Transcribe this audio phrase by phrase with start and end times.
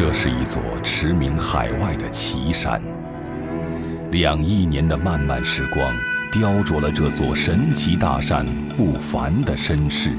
[0.00, 2.80] 这是一座驰名海外的奇山。
[4.10, 5.92] 两亿年的漫漫时光，
[6.32, 8.46] 雕琢了这座神奇大山
[8.78, 10.16] 不凡的身世。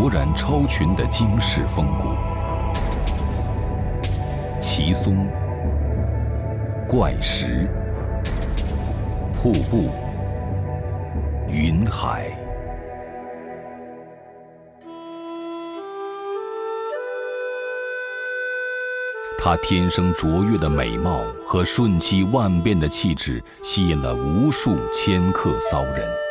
[0.00, 2.08] 它卓然超群的惊世风骨。
[4.58, 5.28] 奇松、
[6.88, 7.68] 怪石、
[9.34, 9.90] 瀑布、
[11.50, 12.30] 云海，
[19.38, 26.29] 他天生卓越的美貌和瞬息万变的气质，吸引了无数迁客骚人。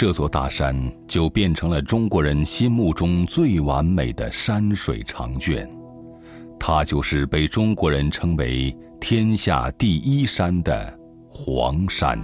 [0.00, 0.74] 这座大山
[1.06, 5.68] 就变成了中国人心目中最完美的山水长卷，
[6.58, 10.98] 它就是被中国人称为“天下第一山”的
[11.28, 12.18] 黄山。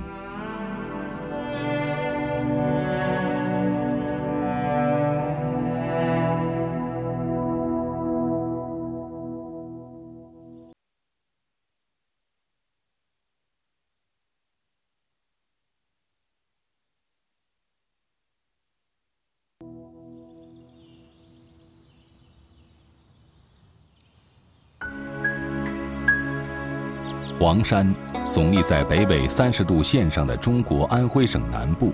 [27.39, 27.95] 黄山
[28.25, 31.93] 耸立在北纬三十度线上的中国安徽省南部，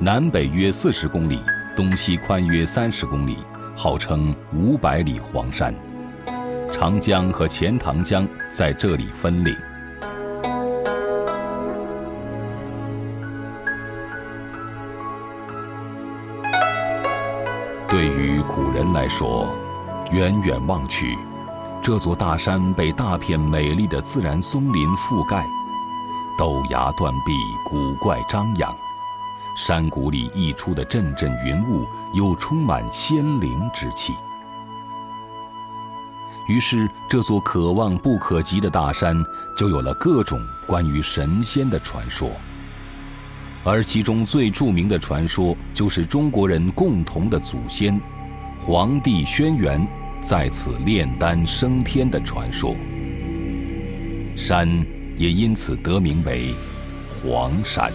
[0.00, 1.40] 南北约四十公里，
[1.76, 3.36] 东西宽约三十公里，
[3.76, 5.72] 号称五百里黄山。
[6.72, 9.56] 长江和钱塘江在这里分岭。
[17.86, 19.48] 对于古人来说，
[20.10, 21.16] 远远望去。
[21.86, 25.46] 这座大山被大片美丽的自然松林覆盖，
[26.36, 27.32] 陡崖断壁，
[27.64, 28.74] 古怪张扬，
[29.56, 34.12] 山谷里溢出的阵阵云雾又充满仙灵之气。
[36.48, 39.16] 于是，这座可望不可及的大山
[39.56, 42.32] 就有了各种关于神仙的传说，
[43.62, 47.96] 而其中最著名的传说就是中国人共同的祖先——
[48.58, 49.86] 黄帝轩辕。
[50.20, 52.74] 在此炼丹升天的传说，
[54.36, 54.68] 山
[55.16, 56.52] 也因此得名为
[57.22, 57.92] 黄山。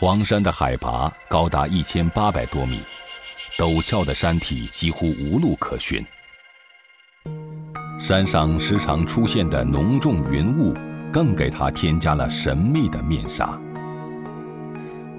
[0.00, 2.80] 黄山的海拔高达一千八百多米，
[3.58, 6.02] 陡峭的山体几乎无路可寻。
[8.00, 10.72] 山上时常出现的浓重云雾，
[11.12, 13.60] 更给它添加了神秘的面纱。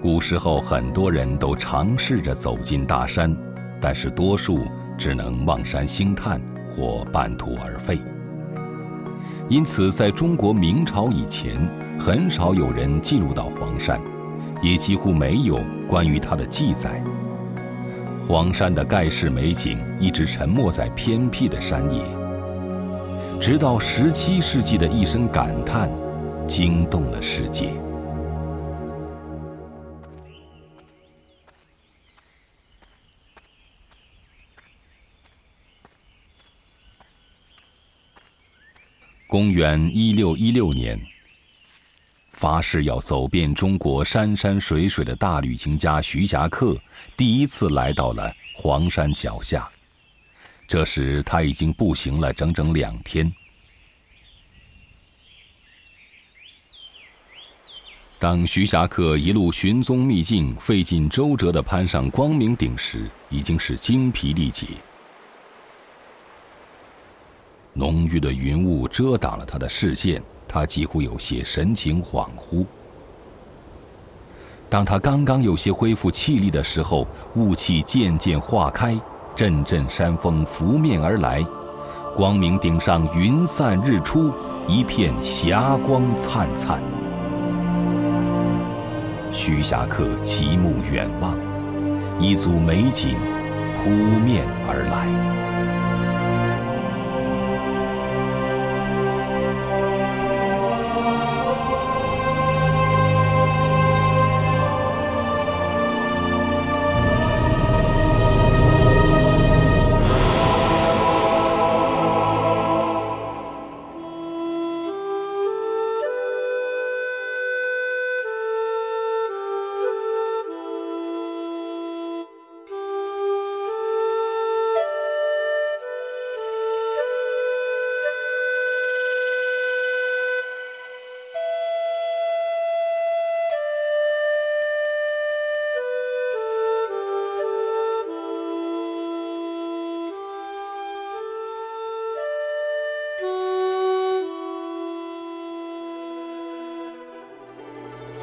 [0.02, 3.36] 古时候，很多人都尝试着走进大山，
[3.82, 4.62] 但是多数
[4.98, 6.42] 只能望山兴叹
[6.74, 8.00] 或半途而废。
[9.50, 11.60] 因此，在中国明朝以前，
[12.00, 14.00] 很少有人进入到黄山，
[14.64, 15.60] 也几乎没有
[15.90, 17.04] 关于它的记载。
[18.26, 22.02] 黄山的盖世美景一直沉没在偏僻的山野。
[23.38, 25.90] 直到十七世纪的一声感叹，
[26.48, 27.72] 惊动了世界。
[39.30, 41.00] 公元一六一六年，
[42.32, 46.76] 发誓要走遍中国山山水水的大旅行家徐霞客，
[47.16, 49.70] 第一次来到了黄山脚下。
[50.68, 53.32] 这时他已经步行了整整两天。
[58.18, 64.66] 当徐霞客一路寻踪觅境、费尽周折的攀上光明顶时，已经是精疲力竭。
[67.80, 72.66] 浓郁的云雾遮挡了他的视线，他几乎有些神情恍惚。
[74.70, 79.00] 当他刚刚有些恢复气力的时候，雾气渐渐化开。
[79.34, 81.42] 阵阵山风拂面而来，
[82.14, 84.34] 光明顶上云散日出，
[84.68, 86.84] 一片霞光灿灿。
[89.32, 91.38] 徐霞客极目远望，
[92.20, 93.16] 一组美景
[93.74, 95.49] 扑面而来。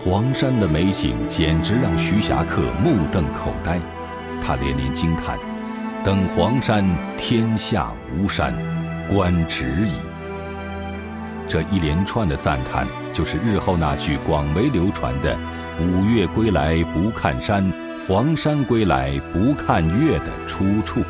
[0.09, 3.81] 黄山的美景简直让徐霞客目瞪口呆，
[4.41, 5.37] 他连连惊叹
[6.05, 6.87] ：“登黄山，
[7.17, 8.55] 天下无山，
[9.09, 9.95] 观止矣。”
[11.49, 15.37] 这一连串的赞叹，就是日后那句广为流传的
[15.83, 17.69] “五岳归来不看山，
[18.07, 21.03] 黄山归来不看岳”的出处。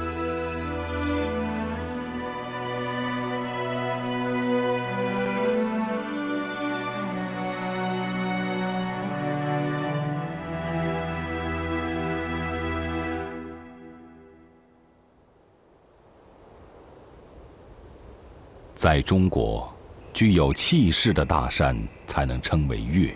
[18.86, 19.68] 在中国，
[20.12, 21.76] 具有气势的大山
[22.06, 23.12] 才能称为岳。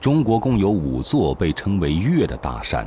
[0.00, 2.86] 中国共有五座被称为岳的大山，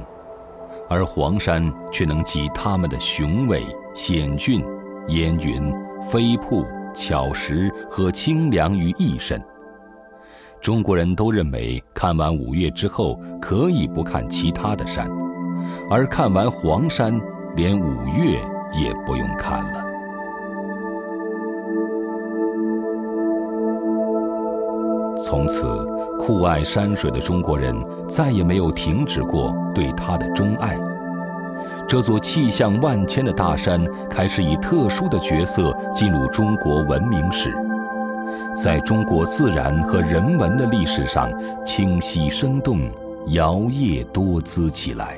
[0.90, 3.62] 而黄山却能集它们的雄伟、
[3.94, 4.64] 险峻、
[5.10, 5.70] 烟云、
[6.02, 9.44] 飞瀑、巧石和清凉于一身。
[10.62, 15.10] 中国人都认为，看完五岳之后，可以不看其他的山，
[15.90, 17.20] 而看完黄山，
[17.54, 18.40] 连五岳
[18.72, 19.89] 也不用看了。
[25.26, 25.68] 从此，
[26.18, 27.76] 酷爱山水的中国人
[28.08, 30.78] 再也没有停止过对它的钟爱。
[31.88, 37.54] 这座气象万千的大山开始以特殊的角色进入中国文明史，
[38.56, 41.30] 在中国自然和人文的历史上
[41.66, 42.80] 清晰生动、
[43.28, 45.18] 摇曳多姿起来。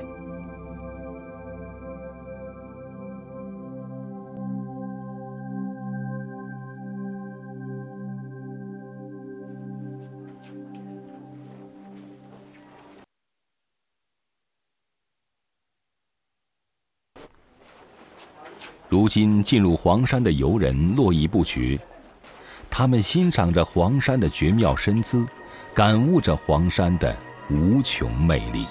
[18.91, 21.79] 如今进入黄山的游人络绎不绝，
[22.69, 25.25] 他们欣赏着黄山的绝妙身姿，
[25.73, 27.15] 感悟着黄山的
[27.49, 28.65] 无穷魅力。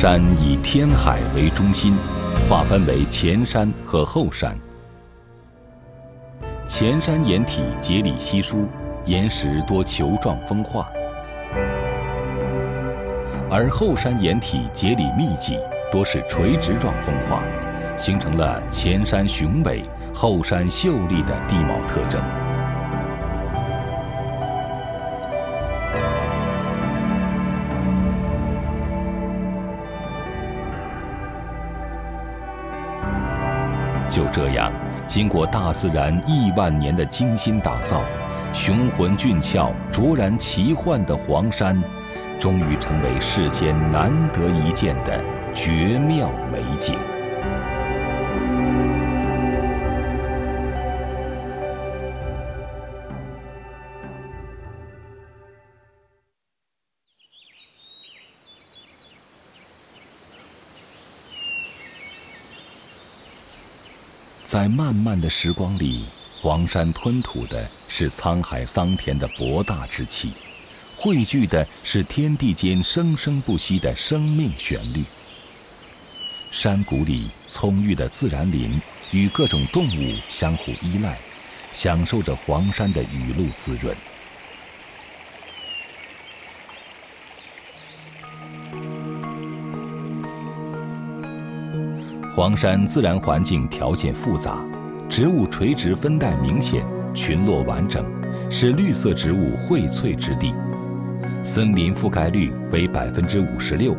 [0.00, 1.92] 山以天海为中心，
[2.48, 4.56] 划分为前山和后山。
[6.68, 8.68] 前山岩体节理稀疏，
[9.06, 10.86] 岩石多球状风化；
[13.50, 15.58] 而后山岩体节理密集，
[15.90, 17.42] 多是垂直状风化，
[17.96, 19.82] 形成了前山雄伟、
[20.14, 22.22] 后山秀丽的地貌特征。
[34.18, 34.72] 就这样，
[35.06, 38.02] 经过大自然亿万年的精心打造，
[38.52, 41.80] 雄浑俊俏、卓然奇幻的黄山，
[42.36, 45.22] 终于成为世间难得一见的
[45.54, 46.98] 绝妙美景。
[64.50, 66.06] 在漫漫的时光里，
[66.40, 70.32] 黄山吞吐的是沧海桑田的博大之气，
[70.96, 75.04] 汇聚的是天地间生生不息的生命旋律。
[76.50, 81.18] 山谷里葱郁的自然林与各种动物相互依赖，
[81.70, 83.94] 享受着黄山的雨露滋润。
[92.38, 94.64] 黄山自然环境条件复杂，
[95.08, 98.04] 植物垂直分带明显，群落完整，
[98.48, 100.54] 是绿色植物荟萃之地。
[101.42, 103.92] 森林覆盖率为百分之五十六，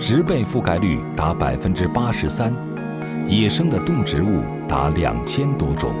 [0.00, 2.50] 植被覆盖率达百分之八十三，
[3.26, 5.92] 野生的动植物达两千多种。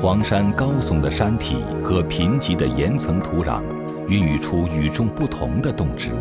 [0.00, 3.60] 黄山高耸的山体和贫瘠的岩层土壤，
[4.06, 6.20] 孕育出与众不同的动植物，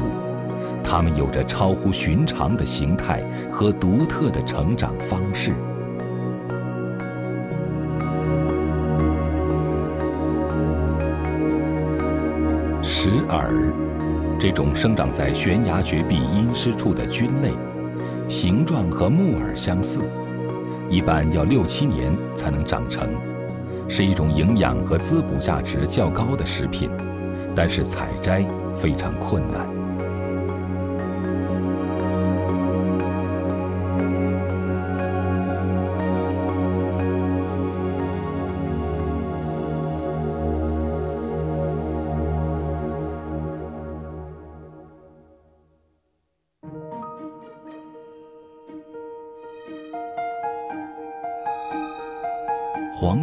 [0.83, 5.51] 它们有着超乎寻常的形态和独特的成长方式。
[12.81, 13.71] 石耳，
[14.39, 17.51] 这种生长在悬崖绝壁阴湿处的菌类，
[18.27, 20.01] 形状和木耳相似，
[20.89, 23.07] 一般要六七年才能长成。
[23.89, 26.89] 是一种营养和滋补价值较高的食品，
[27.55, 29.76] 但是采摘非常困难。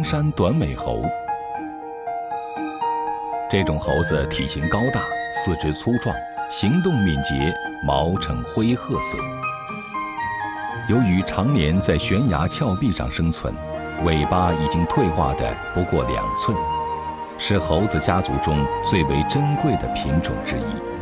[0.05, 1.01] 山短尾猴，
[3.49, 5.01] 这种猴子体型高大，
[5.33, 6.15] 四肢粗壮，
[6.47, 7.51] 行动敏捷，
[7.83, 9.17] 毛呈灰褐色。
[10.87, 13.51] 由于常年在悬崖峭壁上生存，
[14.03, 16.55] 尾巴已经退化的不过两寸，
[17.39, 20.94] 是猴子家族中最为珍贵的品种之一。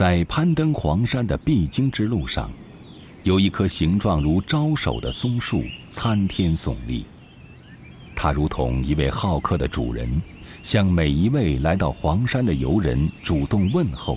[0.00, 2.50] 在攀登黄山的必经之路上，
[3.22, 7.04] 有一棵形状如招手的松树参天耸立。
[8.16, 10.10] 它如同一位好客的主人，
[10.62, 14.16] 向每一位来到黄山的游人主动问候。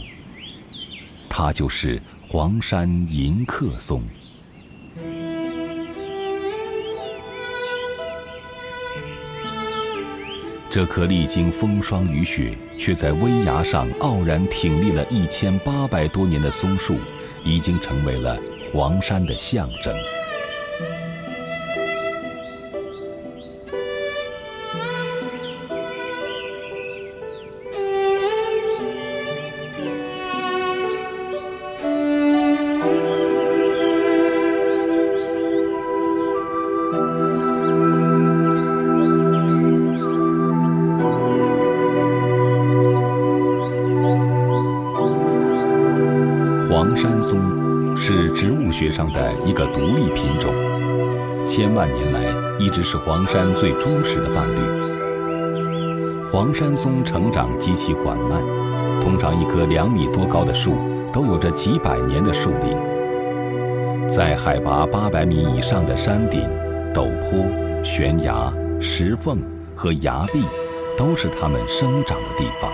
[1.27, 4.01] 它就是黄山迎客松。
[10.73, 16.95] 这棵历经风霜雨雪，却在危崖上傲然挺立了一千八百多年的松树，
[17.45, 18.39] 已经成为了
[18.71, 19.95] 黄山的象征。
[49.53, 50.51] 一个独立品种，
[51.45, 52.23] 千万年来
[52.57, 56.23] 一直是黄山最忠实的伴侣。
[56.31, 58.41] 黄山松成长极其缓慢，
[58.99, 60.73] 通常一棵两米多高的树
[61.13, 64.09] 都有着几百年的树龄。
[64.09, 66.49] 在海拔八百米以上的山顶、
[66.91, 67.45] 陡坡、
[67.83, 69.37] 悬崖、石缝
[69.75, 70.43] 和崖壁，
[70.97, 72.71] 都是它们生长的地方。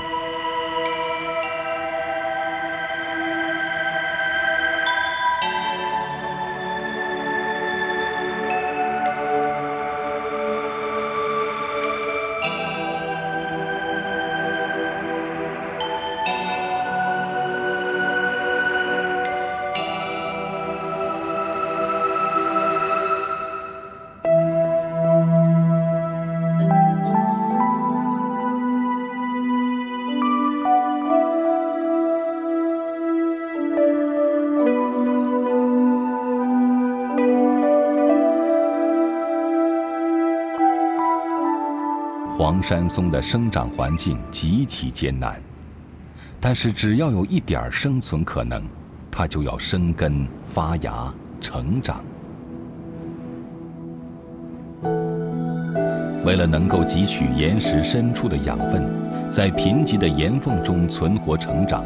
[42.59, 45.41] 黄山松的生长环境极其艰难，
[46.41, 48.61] 但是只要有一点生存可能，
[49.09, 52.03] 它就要生根发芽成长。
[56.25, 58.83] 为了能够汲取岩石深处的养分，
[59.31, 61.85] 在贫瘠的岩缝中存活成长，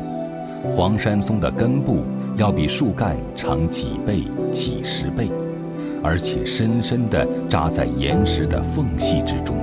[0.75, 2.03] 黄山松的根部
[2.35, 5.29] 要比树干长几倍、几十倍，
[6.03, 9.55] 而且深深地扎在岩石的缝隙之中。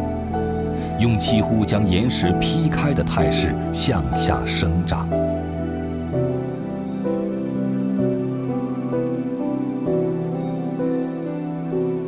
[1.01, 5.09] 用几乎将岩石劈开的态势向下生长。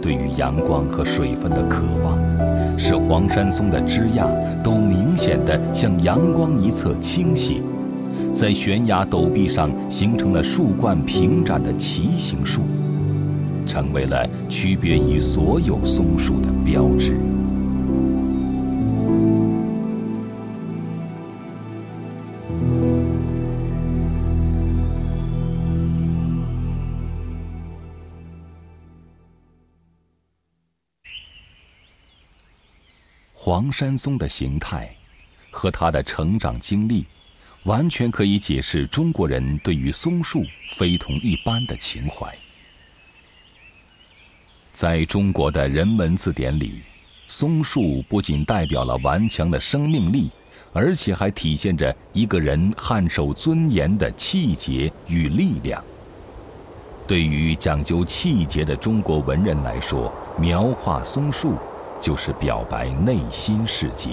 [0.02, 2.18] 对于阳光和水分的渴望，
[2.78, 4.28] 使黄山松的枝桠
[4.62, 7.62] 都明显的向阳光一侧倾斜，
[8.34, 12.60] 在悬崖陡壁上形成了树冠平展的旗形树，
[13.66, 17.16] 成为了区别于所有松树的标志。
[33.52, 34.90] 黄山松的形态
[35.50, 37.04] 和它的成长经历，
[37.64, 40.42] 完全可以解释中国人对于松树
[40.74, 42.34] 非同一般的情怀。
[44.72, 46.80] 在中国的人文字典里，
[47.28, 50.30] 松树不仅代表了顽强的生命力，
[50.72, 55.84] 而且还体现着一个人汗守尊严的气节与力量。
[57.06, 61.58] 对于讲究气节的中国文人来说，描画松树。
[62.02, 64.10] 就是表白内心世界。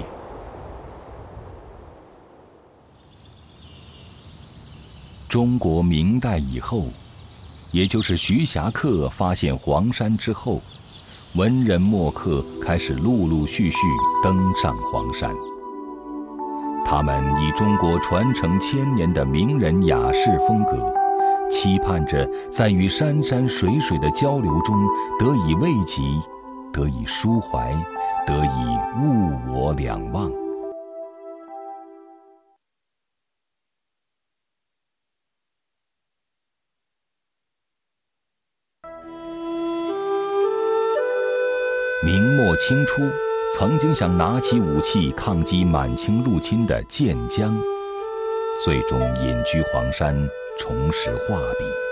[5.27, 6.83] 中国明代以后，
[7.71, 10.61] 也就是徐霞客发现黄山之后，
[11.33, 13.77] 文人墨客开始陆陆续续
[14.23, 15.35] 登上黄山。
[16.85, 20.91] 他们以中国传承千年的名人雅士风格，
[21.49, 24.75] 期盼着在与山山水水的交流中
[25.19, 26.01] 得以慰藉。
[26.71, 27.73] 得以抒怀，
[28.25, 30.31] 得以物我两忘。
[42.01, 43.01] 明末清初，
[43.53, 47.53] 曾经想拿起武器抗击满清入侵的建江，
[48.63, 50.15] 最终隐居黄山，
[50.57, 51.88] 重拾画笔。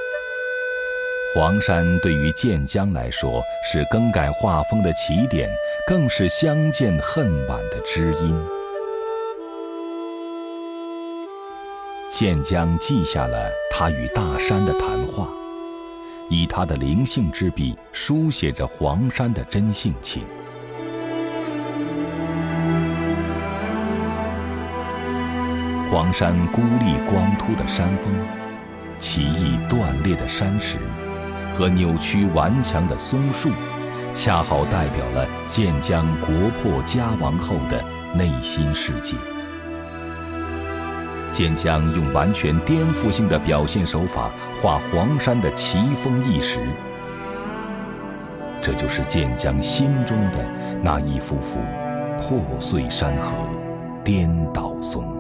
[1.38, 5.48] 黄山对于建江来说是更改画风的起点，
[5.88, 8.36] 更是相见恨晚的知音。
[12.10, 15.32] 建江记下了他与大山的谈话，
[16.28, 20.24] 以他的灵性之笔书写着黄山的真性情。
[25.92, 28.12] 黄山孤立光秃的山峰，
[29.00, 30.80] 奇异断裂的山石。
[31.58, 33.50] 和扭曲顽强的松树，
[34.14, 36.30] 恰好代表了建江国
[36.62, 39.18] 破家亡后的内心世界。
[41.32, 44.30] 建江用完全颠覆性的表现手法
[44.62, 46.60] 画黄山的奇峰异石，
[48.62, 50.46] 这就是建江心中的
[50.84, 51.58] 那一幅幅
[52.20, 53.36] 破碎山河、
[54.04, 55.17] 颠倒松。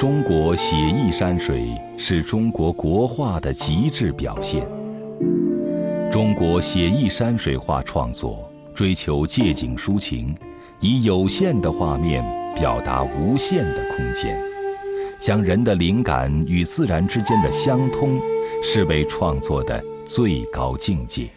[0.00, 4.66] 中国写意山水是中国国画的极致表现。
[6.10, 10.34] 中国写意山水画创作追求借景抒情，
[10.80, 12.24] 以有限的画面
[12.56, 14.42] 表达无限的空间，
[15.18, 18.18] 将人的灵感与自然之间的相通
[18.62, 21.28] 视为创作的最高境界。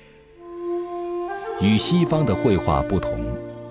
[1.59, 3.22] 与西方的绘画不同，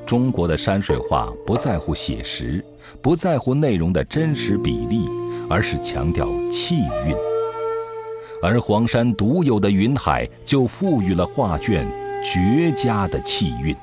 [0.07, 2.63] 中国的山水画不在乎写实，
[3.01, 5.09] 不在乎内容的真实比例，
[5.49, 7.15] 而是强调气韵。
[8.43, 11.87] 而黄山独有的云海，就赋予了画卷
[12.23, 13.75] 绝佳的气韵。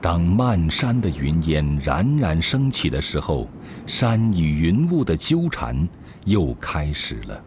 [0.00, 3.48] 当漫山的云烟冉冉升起的时候，
[3.84, 5.86] 山与云雾的纠缠
[6.24, 7.44] 又开始了。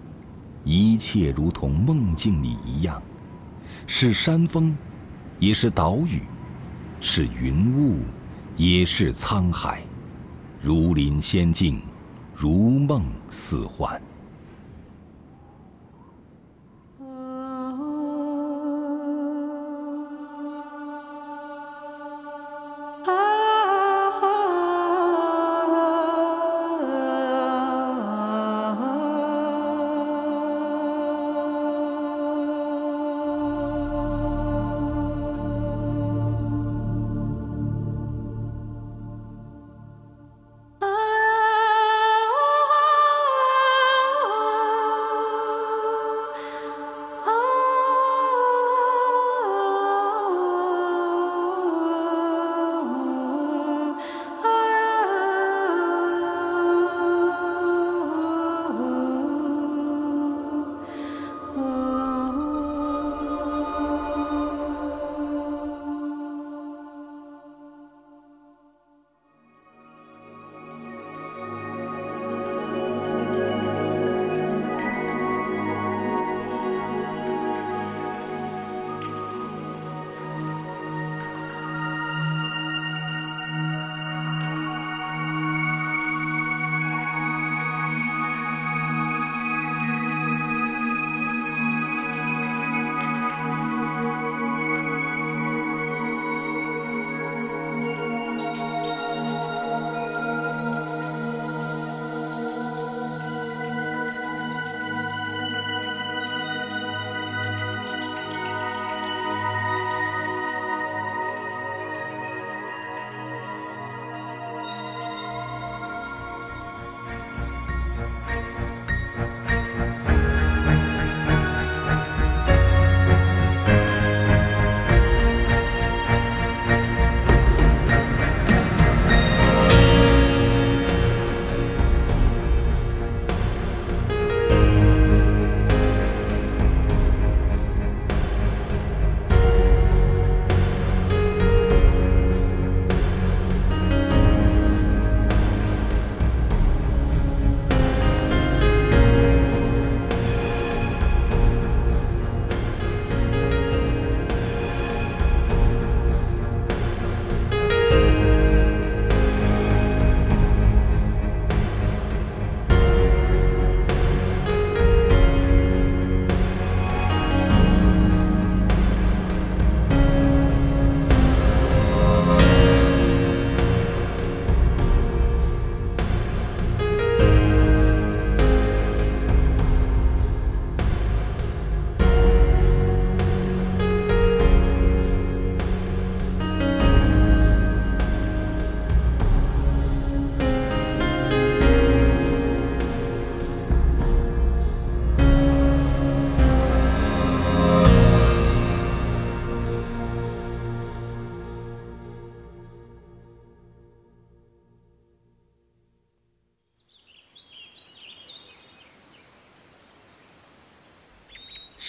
[0.64, 3.02] 一切如同梦境里一样，
[3.88, 4.76] 是山峰，
[5.40, 6.22] 也是岛屿，
[7.00, 8.00] 是云雾，
[8.56, 9.82] 也是沧海，
[10.62, 11.82] 如临仙境，
[12.36, 14.02] 如梦似幻。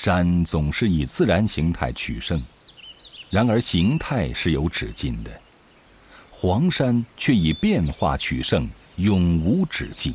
[0.04, 2.42] 山总是以自然形态取胜，
[3.30, 5.30] 然而形态是有止境的。
[6.28, 10.12] 黄山却以变化取胜，永无止境。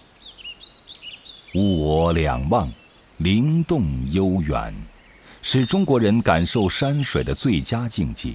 [1.56, 2.70] 物我两忘，
[3.20, 4.76] 灵动悠远，
[5.42, 8.34] 是中国人感受山水的最佳境界。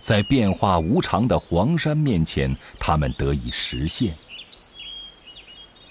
[0.00, 4.14] 在变化无常的黄山面前，他们得以实现。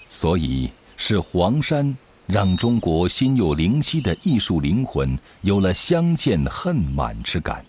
[0.08, 1.96] 所以是黄山。
[2.26, 7.64] 让中国心有灵犀的艺术灵魂有了相见恨晚之感。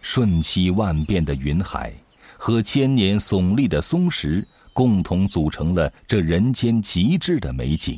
[0.00, 1.92] 瞬息万变的云海
[2.36, 7.96] 和千年耸立的松石，共同组成了这人间极致的美景。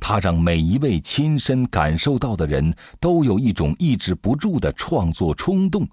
[0.00, 5.86] 它让每一位亲身感受到的人都有一种抑制不住的创作冲动，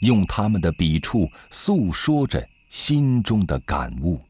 [0.00, 4.20] 用他们的笔触诉说着心中的感悟。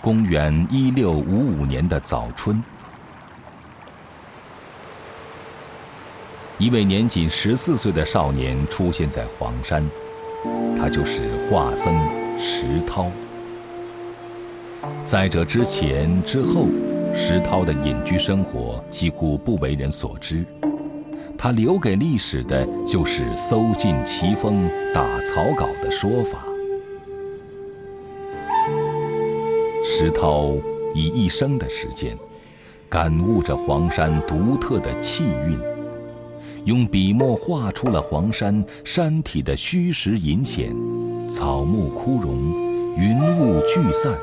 [0.00, 2.62] 公元一六五五年的早春。
[6.56, 9.84] 一位年仅十四岁的少年出现在黄山，
[10.78, 11.94] 他就是画僧
[12.38, 13.10] 石涛。
[15.04, 16.66] 在这之前之后，
[17.14, 20.44] 石涛的隐居生活几乎不为人所知，
[21.36, 26.47] 他留给历史的就是搜尽奇峰、打草稿的说法。
[30.00, 30.54] 石涛
[30.94, 32.16] 以一生的时间，
[32.88, 35.58] 感悟着黄山独特的气韵。
[36.64, 40.72] 用笔墨画出了黄山山体的虚实隐显，
[41.28, 42.32] 草木枯荣，
[42.96, 44.16] 云雾聚散，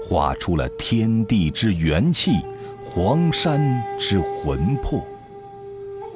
[0.00, 2.30] 画出了天地之元气，
[2.84, 5.04] 黄山之魂魄。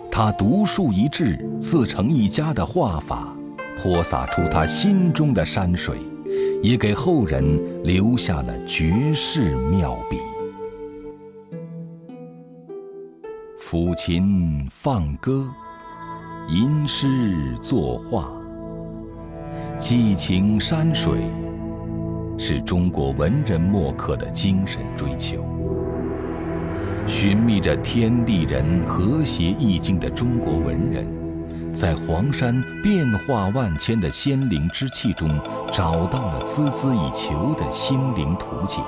[0.09, 3.35] 他独树一帜、自成一家的画法，
[3.77, 5.99] 泼洒出他心中的山水，
[6.65, 7.45] 也给后人
[7.83, 10.17] 留下了绝世妙笔。
[13.59, 15.47] 抚琴放歌，
[16.49, 18.33] 吟诗作画，
[19.77, 21.19] 寄情山水，
[22.39, 25.45] 是中国文人墨客的精神追求。
[27.07, 31.07] 寻觅着天地人和谐意境的中国文人，
[31.75, 35.29] 在黄山变化万千的仙灵之气中，
[35.73, 38.83] 找到了孜孜以求的心灵图景。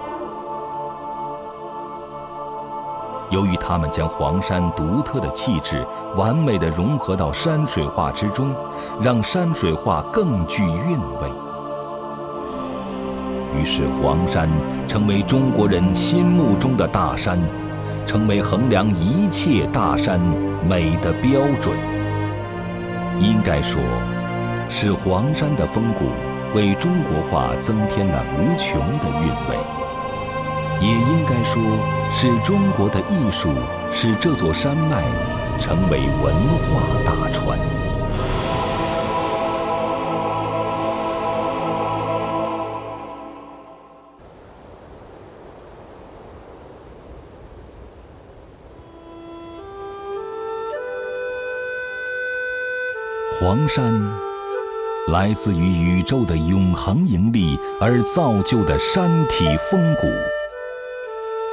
[3.30, 5.84] 由于他们将黄山独特的气质
[6.16, 8.54] 完美的融合到山水画之中，
[9.00, 11.28] 让山水画更具韵味。
[13.60, 14.48] 于是，黄山
[14.86, 17.36] 成为中国人心目中的大山，
[18.06, 20.20] 成为衡量一切大山
[20.68, 21.95] 美的标准。
[23.20, 23.82] 应该说，
[24.68, 26.10] 是黄山的风骨
[26.54, 29.56] 为中国画增添了无穷的韵味。
[30.80, 31.62] 也应该说。
[32.08, 33.52] 是中国的艺术
[33.90, 35.02] 使这座山脉
[35.58, 37.58] 成为文化大川。
[53.38, 53.92] 黄山，
[55.08, 60.06] 来自于宇宙的永恒引力而造就的山体风骨。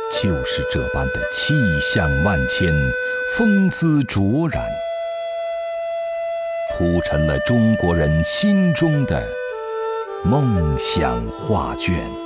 [0.10, 2.74] 就是这般的气象万千，
[3.36, 4.64] 风姿卓然，
[6.78, 9.28] 铺陈了中国人心中的
[10.24, 12.23] 梦想画卷。